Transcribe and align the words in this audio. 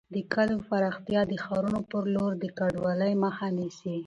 د 0.15 0.15
کليو 0.33 0.65
پراختیا 0.69 1.21
د 1.27 1.33
ښارونو 1.43 1.79
پر 1.91 2.03
لور 2.13 2.31
د 2.43 2.45
کډوالۍ 2.57 3.13
مخه 3.23 3.47
نیسي. 3.57 3.95